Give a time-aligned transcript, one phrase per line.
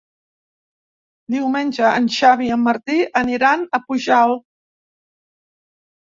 [1.33, 4.41] Diumenge en Xavi i en Martí aniran a Pujalt.